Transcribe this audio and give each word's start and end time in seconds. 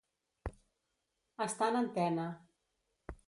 Està 1.47 1.69
en 1.73 1.79
antena. 1.83 2.27